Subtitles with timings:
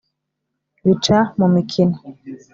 [0.85, 1.97] Bica mu mikino.